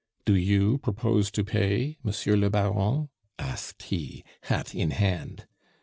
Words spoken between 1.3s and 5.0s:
pay, Monsieur le Baron?" asked he, hat in